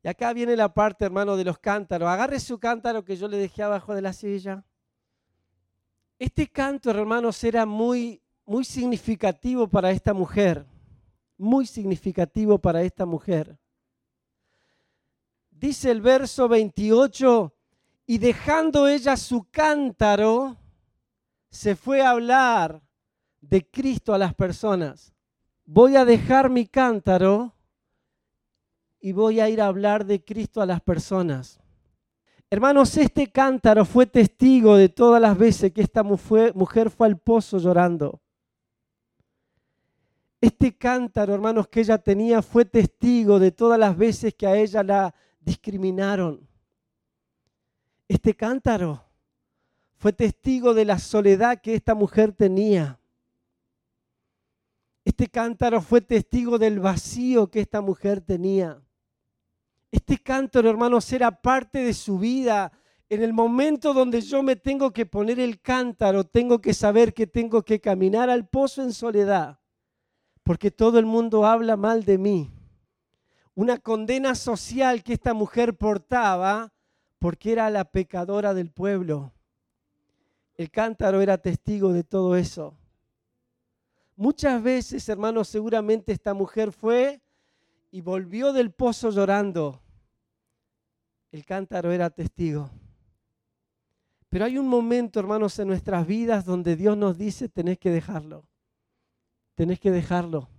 [0.02, 2.08] Y acá viene la parte, hermano, de los cántaros.
[2.08, 4.64] Agarre su cántaro que yo le dejé abajo de la silla.
[6.18, 10.66] Este canto, hermanos, era muy, muy significativo para esta mujer.
[11.38, 13.58] Muy significativo para esta mujer.
[15.50, 17.54] Dice el verso 28,
[18.06, 20.58] y dejando ella su cántaro,
[21.50, 22.82] se fue a hablar
[23.42, 25.14] de Cristo a las personas.
[25.66, 27.54] Voy a dejar mi cántaro
[29.00, 31.60] y voy a ir a hablar de Cristo a las personas.
[32.50, 37.60] Hermanos, este cántaro fue testigo de todas las veces que esta mujer fue al pozo
[37.60, 38.20] llorando.
[40.42, 44.82] Este cántaro, hermanos, que ella tenía fue testigo de todas las veces que a ella
[44.84, 46.48] la discriminaron.
[48.08, 49.09] Este cántaro
[50.00, 52.98] fue testigo de la soledad que esta mujer tenía.
[55.04, 58.82] Este cántaro fue testigo del vacío que esta mujer tenía.
[59.92, 62.72] Este cántaro, hermanos, era parte de su vida.
[63.10, 67.28] En el momento donde yo me tengo que poner el cántaro, tengo que saber que
[67.28, 69.60] tengo que caminar al pozo en soledad,
[70.44, 72.50] porque todo el mundo habla mal de mí.
[73.54, 76.72] Una condena social que esta mujer portaba
[77.18, 79.34] porque era la pecadora del pueblo.
[80.60, 82.76] El cántaro era testigo de todo eso.
[84.18, 87.22] Muchas veces, hermanos, seguramente esta mujer fue
[87.92, 89.82] y volvió del pozo llorando.
[91.32, 92.70] El cántaro era testigo.
[94.28, 98.46] Pero hay un momento, hermanos, en nuestras vidas donde Dios nos dice, tenés que dejarlo.
[99.56, 100.50] Tenés que dejarlo.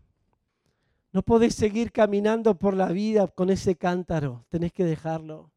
[1.13, 4.47] No podés seguir caminando por la vida con ese cántaro.
[4.49, 5.53] Tenés que dejarlo.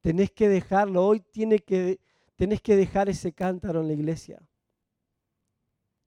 [0.00, 1.06] Tenés que dejarlo.
[1.06, 2.00] Hoy tiene que,
[2.38, 4.40] tenés que dejar ese cántaro en la iglesia.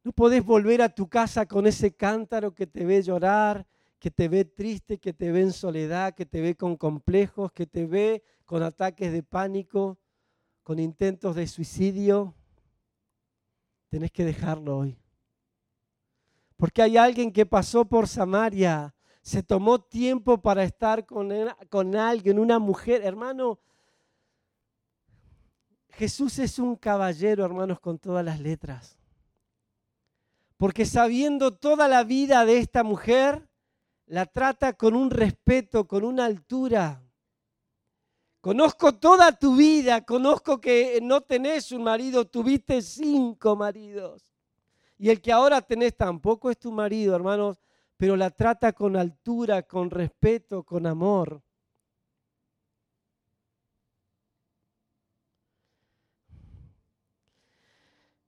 [0.02, 3.68] No podés volver a tu casa con ese cántaro que te ve llorar,
[4.00, 7.68] que te ve triste, que te ve en soledad, que te ve con complejos, que
[7.68, 10.00] te ve con ataques de pánico,
[10.64, 12.34] con intentos de suicidio.
[13.90, 14.98] Tenés que dejarlo hoy.
[16.56, 21.30] Porque hay alguien que pasó por Samaria, se tomó tiempo para estar con,
[21.70, 23.02] con alguien, una mujer.
[23.04, 23.60] Hermano,
[25.92, 28.98] Jesús es un caballero, hermanos, con todas las letras
[30.62, 33.50] porque sabiendo toda la vida de esta mujer,
[34.06, 37.02] la trata con un respeto, con una altura.
[38.42, 44.36] Conozco toda tu vida, conozco que no tenés un marido, tuviste cinco maridos.
[45.00, 47.60] Y el que ahora tenés tampoco es tu marido, hermanos,
[47.98, 51.42] pero la trata con altura, con respeto, con amor.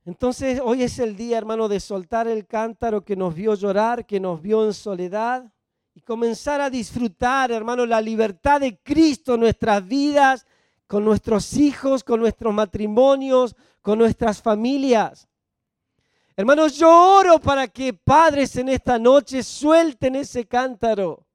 [0.06, 4.20] Entonces hoy es el día, hermano, de soltar el cántaro que nos vio llorar, que
[4.20, 5.50] nos vio en soledad
[5.96, 10.46] y comenzar a disfrutar, hermano, la libertad de Cristo en nuestras vidas,
[10.88, 15.28] con nuestros hijos, con nuestros matrimonios, con nuestras familias.
[16.36, 21.26] Hermanos, yo oro para que padres en esta noche suelten ese cántaro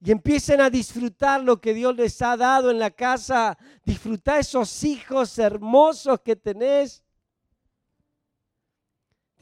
[0.00, 4.82] y empiecen a disfrutar lo que Dios les ha dado en la casa, disfrutar esos
[4.84, 7.02] hijos hermosos que tenés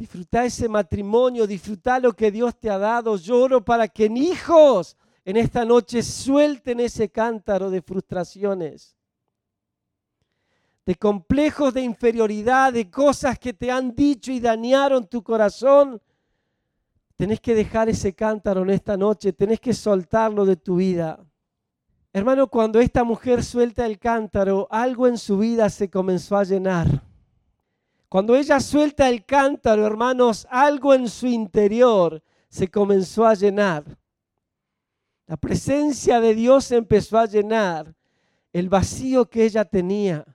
[0.03, 3.17] Disfruta ese matrimonio, disfruta lo que Dios te ha dado.
[3.17, 8.97] Lloro para que en hijos en esta noche suelten ese cántaro de frustraciones,
[10.85, 16.03] de complejos de inferioridad, de cosas que te han dicho y dañaron tu corazón.
[17.17, 21.25] Tenés que dejar ese cántaro en esta noche, tenés que soltarlo de tu vida.
[22.13, 27.12] Hermano, cuando esta mujer suelta el cántaro, algo en su vida se comenzó a llenar.
[28.13, 33.85] Cuando ella suelta el cántaro, hermanos, algo en su interior se comenzó a llenar.
[35.27, 37.95] La presencia de Dios empezó a llenar
[38.53, 40.27] el vacío que ella tenía.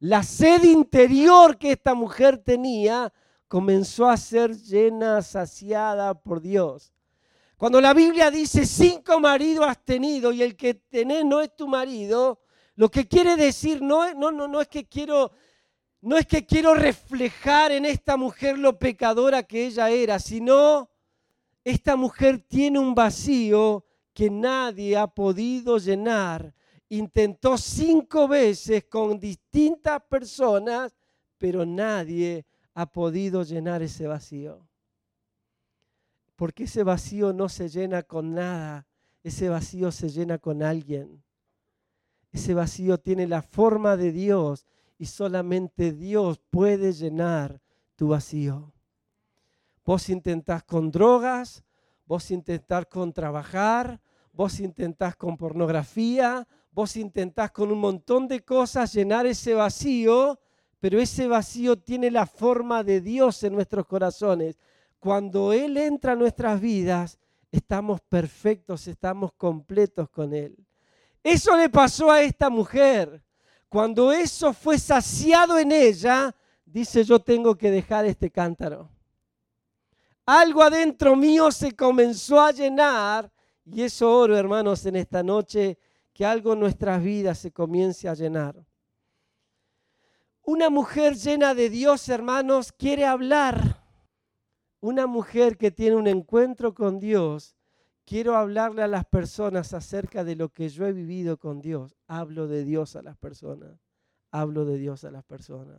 [0.00, 3.12] La sed interior que esta mujer tenía
[3.46, 6.92] comenzó a ser llena, saciada por Dios.
[7.56, 11.68] Cuando la Biblia dice cinco maridos has tenido y el que tenés no es tu
[11.68, 12.40] marido,
[12.74, 15.30] lo que quiere decir no, no, no, no es que quiero
[16.04, 20.90] no es que quiero reflejar en esta mujer lo pecadora que ella era, sino
[21.64, 26.54] esta mujer tiene un vacío que nadie ha podido llenar.
[26.90, 30.94] Intentó cinco veces con distintas personas,
[31.38, 34.68] pero nadie ha podido llenar ese vacío.
[36.36, 38.86] Porque ese vacío no se llena con nada,
[39.22, 41.24] ese vacío se llena con alguien.
[42.30, 44.66] Ese vacío tiene la forma de Dios
[44.98, 47.60] y solamente Dios puede llenar
[47.96, 48.72] tu vacío.
[49.84, 51.62] Vos intentás con drogas,
[52.06, 54.00] vos intentás con trabajar,
[54.32, 60.40] vos intentás con pornografía, vos intentás con un montón de cosas llenar ese vacío,
[60.80, 64.58] pero ese vacío tiene la forma de Dios en nuestros corazones.
[64.98, 67.18] Cuando Él entra a nuestras vidas,
[67.50, 70.56] estamos perfectos, estamos completos con Él.
[71.22, 73.22] Eso le pasó a esta mujer.
[73.68, 76.34] Cuando eso fue saciado en ella,
[76.64, 78.88] dice, yo tengo que dejar este cántaro.
[80.26, 83.30] Algo adentro mío se comenzó a llenar
[83.64, 85.78] y eso oro, hermanos, en esta noche,
[86.12, 88.64] que algo en nuestras vidas se comience a llenar.
[90.42, 93.82] Una mujer llena de Dios, hermanos, quiere hablar.
[94.80, 97.56] Una mujer que tiene un encuentro con Dios,
[98.04, 101.96] quiero hablarle a las personas acerca de lo que yo he vivido con Dios.
[102.06, 103.78] Hablo de Dios a las personas.
[104.30, 105.78] Hablo de Dios a las personas.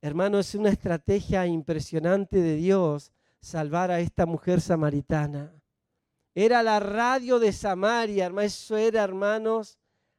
[0.00, 5.52] Hermano, es una estrategia impresionante de Dios salvar a esta mujer samaritana.
[6.34, 8.46] Era la radio de Samaria, hermano.
[8.46, 9.78] Eso era, hermanos,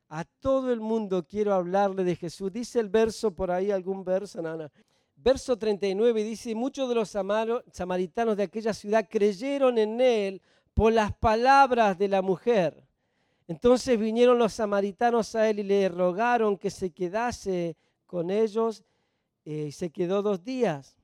[0.09, 2.51] a todo el mundo quiero hablarle de Jesús.
[2.51, 4.69] Dice el verso por ahí, algún verso, no.
[5.15, 10.41] Verso 39 dice, muchos de los samaritanos de aquella ciudad creyeron en él
[10.73, 12.87] por las palabras de la mujer.
[13.47, 18.83] Entonces vinieron los samaritanos a él y le rogaron que se quedase con ellos
[19.45, 20.95] eh, y se quedó dos días.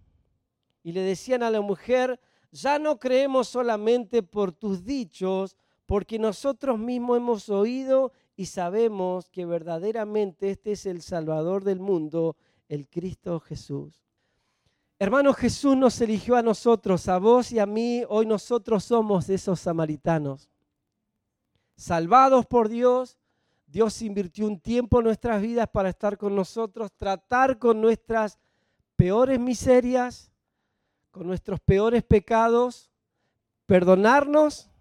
[0.83, 2.19] Y le decían a la mujer,
[2.51, 9.45] ya no creemos solamente por tus dichos, porque nosotros mismos hemos oído y sabemos que
[9.45, 12.37] verdaderamente este es el Salvador del mundo,
[12.69, 14.06] el Cristo Jesús.
[14.99, 18.03] Hermano, Jesús nos eligió a nosotros, a vos y a mí.
[18.09, 20.49] Hoy nosotros somos esos samaritanos.
[21.75, 23.19] Salvados por Dios,
[23.67, 28.39] Dios invirtió un tiempo en nuestras vidas para estar con nosotros, tratar con nuestras
[28.95, 30.31] peores miserias,
[31.11, 32.89] con nuestros peores pecados,
[33.67, 34.71] perdonarnos,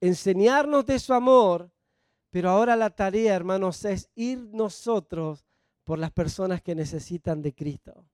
[0.00, 1.70] enseñarnos de su amor
[2.36, 5.46] pero ahora la tarea, hermanos, es ir nosotros
[5.84, 8.04] por las personas que necesitan de Cristo.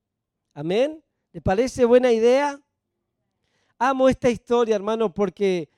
[0.55, 1.03] Amén.
[1.33, 2.61] ¿Le parece buena idea?
[3.79, 5.69] Amo esta historia, hermano, porque,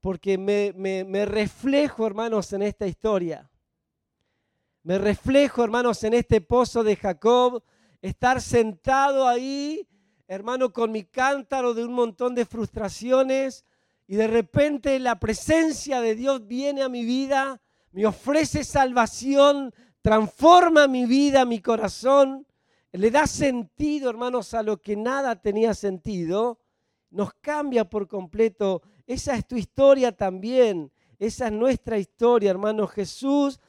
[0.00, 3.50] porque me, me reflejo, hermanos, en esta historia.
[4.82, 7.62] Me reflejo, hermanos, en este pozo de Jacob,
[8.02, 9.88] estar sentado ahí,
[10.28, 13.64] hermano, con mi cántaro de un montón de frustraciones,
[14.06, 17.62] y de repente la presencia de Dios viene a mi vida
[17.94, 19.72] me ofrece salvación,
[20.02, 22.44] transforma mi vida, mi corazón,
[22.98, 26.60] le da sentido, hermanos, a lo que nada tenía sentido,
[27.10, 28.82] nos cambia por completo.
[29.06, 32.90] Esa es tu historia también, esa es nuestra historia, hermanos.
[32.92, 33.60] Jesús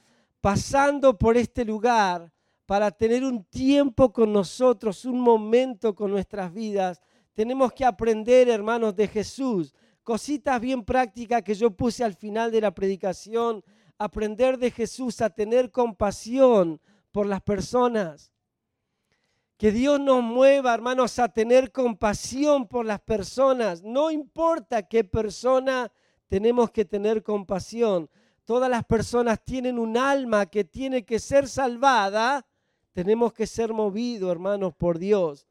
[0.42, 2.32] pasando por este lugar
[2.68, 7.02] para tener un tiempo con nosotros, un momento con nuestras vidas.
[7.34, 9.74] Tenemos que aprender, hermanos, de Jesús.
[10.04, 13.64] Cositas bien prácticas que yo puse al final de la predicación
[13.98, 16.80] aprender de Jesús a tener compasión
[17.12, 18.35] por las personas.
[19.58, 23.84] Que Dios nos mueva, hermanos, a tener compasión por las personas.
[23.84, 25.92] No importa qué persona
[26.28, 28.10] tenemos que tener compasión.
[28.44, 32.46] Todas las personas tienen un alma que tiene que ser salvada.
[32.92, 35.48] Tenemos que ser movidos, hermanos, por Dios.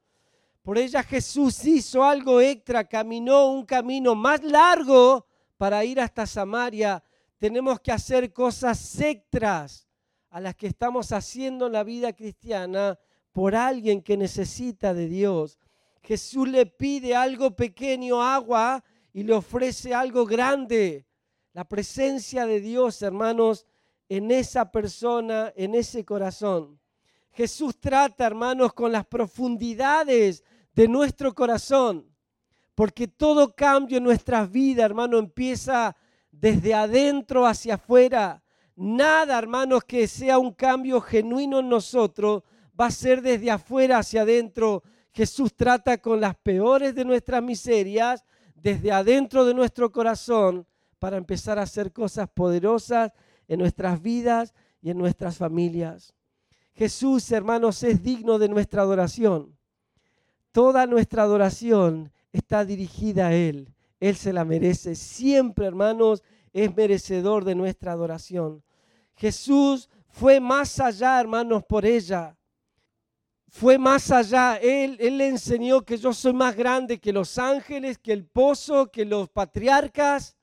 [0.62, 5.26] Por ella Jesús hizo algo extra, caminó un camino más largo
[5.56, 7.02] para ir hasta Samaria
[7.44, 9.86] tenemos que hacer cosas extras
[10.30, 12.98] a las que estamos haciendo en la vida cristiana
[13.34, 15.58] por alguien que necesita de Dios.
[16.02, 18.82] Jesús le pide algo pequeño, agua,
[19.12, 21.04] y le ofrece algo grande.
[21.52, 23.66] La presencia de Dios, hermanos,
[24.08, 26.78] en esa persona, en ese corazón.
[27.32, 32.06] Jesús trata, hermanos, con las profundidades de nuestro corazón,
[32.76, 35.96] porque todo cambio en nuestras vidas, hermano, empieza
[36.30, 38.44] desde adentro hacia afuera.
[38.76, 42.44] Nada, hermanos, que sea un cambio genuino en nosotros,
[42.78, 44.82] va a ser desde afuera hacia adentro.
[45.12, 50.66] Jesús trata con las peores de nuestras miserias, desde adentro de nuestro corazón,
[50.98, 53.12] para empezar a hacer cosas poderosas
[53.46, 56.14] en nuestras vidas y en nuestras familias.
[56.74, 59.56] Jesús, hermanos, es digno de nuestra adoración.
[60.50, 63.72] Toda nuestra adoración está dirigida a Él.
[64.00, 64.94] Él se la merece.
[64.94, 66.22] Siempre, hermanos,
[66.52, 68.62] es merecedor de nuestra adoración.
[69.16, 72.36] Jesús fue más allá, hermanos, por ella.
[73.54, 74.56] Fue más allá.
[74.56, 79.04] Él, le enseñó que yo soy más grande que los ángeles, que el pozo, que
[79.04, 80.36] los patriarcas.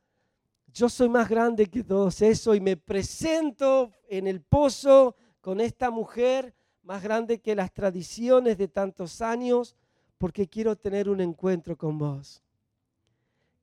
[0.74, 5.92] Yo soy más grande que todos eso y me presento en el pozo con esta
[5.92, 6.54] mujer
[6.84, 9.76] más grande que las tradiciones de tantos años
[10.18, 12.42] porque quiero tener un encuentro con vos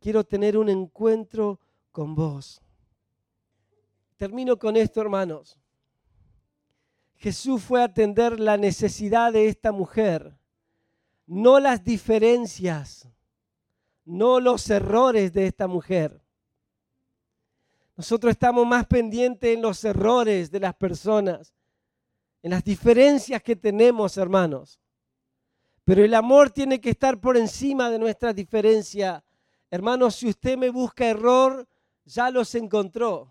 [0.01, 1.59] quiero tener un encuentro
[1.93, 2.61] con vos.
[4.17, 5.58] Termino con esto, hermanos.
[7.19, 10.37] Jesús fue a atender la necesidad de esta mujer,
[11.27, 13.09] no las diferencias,
[14.05, 16.21] no los errores de esta mujer.
[17.97, 21.53] Nosotros estamos más pendientes en los errores de las personas,
[22.43, 24.81] en las diferencias que tenemos, hermanos.
[25.85, 29.23] Pero el amor tiene que estar por encima de nuestras diferencias
[29.71, 31.69] Hermanos, si usted me busca error,
[32.05, 33.31] ya los encontró.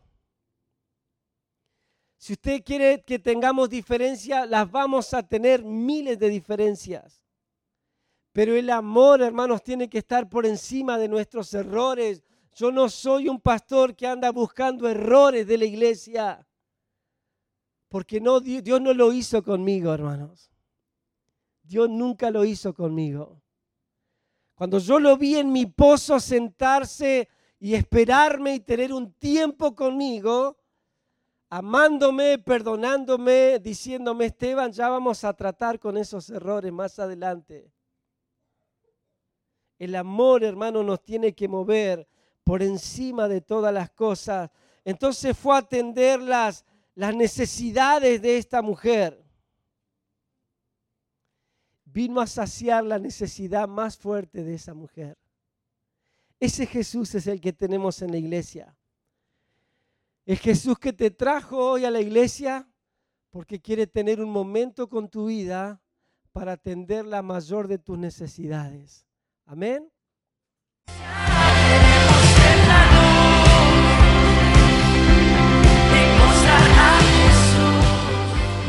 [2.18, 7.22] Si usted quiere que tengamos diferencia, las vamos a tener miles de diferencias.
[8.32, 12.24] Pero el amor, hermanos, tiene que estar por encima de nuestros errores.
[12.54, 16.48] Yo no soy un pastor que anda buscando errores de la iglesia.
[17.88, 20.52] Porque no, Dios no lo hizo conmigo, hermanos.
[21.64, 23.42] Dios nunca lo hizo conmigo.
[24.56, 30.58] Cuando yo lo vi en mi pozo sentarse y esperarme y tener un tiempo conmigo,
[31.50, 37.72] amándome, perdonándome, diciéndome, Esteban, ya vamos a tratar con esos errores más adelante.
[39.80, 42.08] El amor, hermano, nos tiene que mover
[42.44, 44.50] por encima de todas las cosas.
[44.84, 49.24] Entonces fue a atender las, las necesidades de esta mujer.
[51.86, 55.18] Vino a saciar la necesidad más fuerte de esa mujer.
[56.40, 58.77] Ese Jesús es el que tenemos en la iglesia.
[60.28, 62.68] El Jesús que te trajo hoy a la iglesia
[63.32, 65.82] porque quiere tener un momento con tu vida
[66.34, 69.08] para atender la mayor de tus necesidades.
[69.46, 69.90] Amén.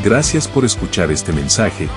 [0.01, 1.89] Gracias por escuchar este mensaje.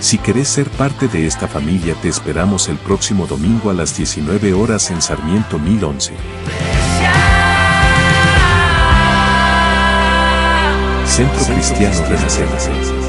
[0.00, 4.52] Si querés ser parte de esta familia te esperamos el próximo domingo a las 19
[4.54, 6.71] horas en Sarmiento 1011.
[11.12, 13.01] Centro Cristiano Renacer.